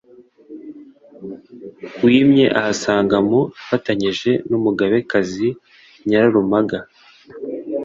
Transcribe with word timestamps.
wimye 2.05 2.45
ahasaga 2.59 3.17
mu, 3.29 3.41
afatanyije 3.61 4.31
n'Umugabekazi 4.49 5.49
Nyirarumaga, 6.07 6.79